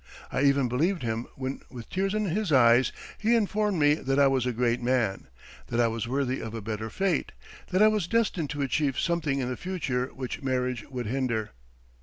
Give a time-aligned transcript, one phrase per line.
[0.31, 4.25] I even believed him when with tears in his eyes he informed me that I
[4.25, 5.27] was a great man,
[5.67, 7.31] that I was worthy of a better fate,
[7.67, 11.51] that I was destined to achieve something in the future which marriage would hinder!